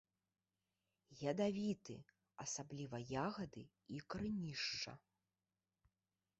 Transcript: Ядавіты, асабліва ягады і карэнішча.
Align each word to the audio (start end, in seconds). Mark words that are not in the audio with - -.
Ядавіты, 1.31 1.95
асабліва 2.45 2.97
ягады 3.27 3.63
і 3.99 4.03
карэнішча. 4.15 4.99